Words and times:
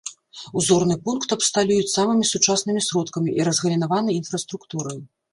Узорны 0.59 0.95
пункт 1.07 1.33
абсталююць 1.35 1.91
самымі 1.97 2.25
сучаснымі 2.29 2.81
сродкамі 2.85 3.35
і 3.41 3.45
разгалінаванай 3.49 4.17
інфраструктурай. 4.21 4.99